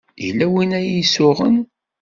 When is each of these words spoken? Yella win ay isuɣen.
Yella 0.25 0.47
win 0.51 0.75
ay 0.79 0.89
isuɣen. 1.01 1.57